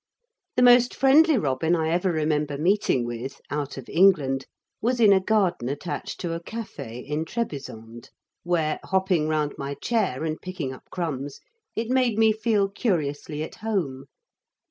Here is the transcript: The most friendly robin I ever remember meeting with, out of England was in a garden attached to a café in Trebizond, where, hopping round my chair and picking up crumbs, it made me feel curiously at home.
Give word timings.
The 0.55 0.63
most 0.63 0.95
friendly 0.95 1.37
robin 1.37 1.75
I 1.75 1.89
ever 1.91 2.11
remember 2.11 2.57
meeting 2.57 3.05
with, 3.05 3.39
out 3.51 3.77
of 3.77 3.87
England 3.87 4.47
was 4.81 4.99
in 4.99 5.13
a 5.13 5.19
garden 5.19 5.69
attached 5.69 6.19
to 6.21 6.33
a 6.33 6.39
café 6.41 7.07
in 7.07 7.23
Trebizond, 7.23 8.09
where, 8.41 8.79
hopping 8.85 9.27
round 9.27 9.53
my 9.59 9.75
chair 9.75 10.23
and 10.23 10.41
picking 10.41 10.73
up 10.73 10.85
crumbs, 10.89 11.39
it 11.75 11.89
made 11.91 12.17
me 12.17 12.33
feel 12.33 12.67
curiously 12.67 13.43
at 13.43 13.53
home. 13.61 14.05